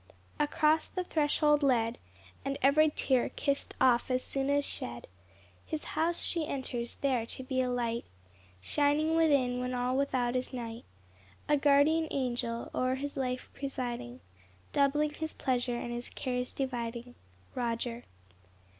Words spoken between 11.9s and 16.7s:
angel, o'er his life presiding, Doubling his pleasure, and his cares